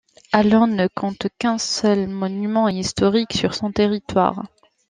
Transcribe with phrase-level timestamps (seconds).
[0.31, 4.47] Allonne ne compte qu'un seul monument historique sur son territoire.